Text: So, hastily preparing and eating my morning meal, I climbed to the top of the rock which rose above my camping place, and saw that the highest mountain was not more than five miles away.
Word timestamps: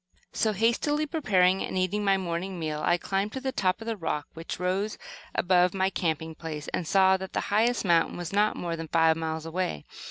So, 0.33 0.53
hastily 0.53 1.05
preparing 1.05 1.61
and 1.61 1.77
eating 1.77 2.03
my 2.03 2.17
morning 2.17 2.57
meal, 2.57 2.81
I 2.83 2.97
climbed 2.97 3.33
to 3.33 3.39
the 3.39 3.51
top 3.51 3.81
of 3.81 3.85
the 3.85 3.95
rock 3.95 4.25
which 4.33 4.59
rose 4.59 4.97
above 5.35 5.75
my 5.75 5.91
camping 5.91 6.33
place, 6.33 6.67
and 6.69 6.87
saw 6.87 7.17
that 7.17 7.33
the 7.33 7.39
highest 7.53 7.85
mountain 7.85 8.17
was 8.17 8.33
not 8.33 8.55
more 8.55 8.75
than 8.75 8.87
five 8.87 9.15
miles 9.15 9.45
away. 9.45 9.85